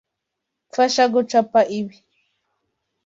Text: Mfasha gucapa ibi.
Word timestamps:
Mfasha 0.69 1.03
gucapa 1.13 1.61
ibi. 1.79 1.97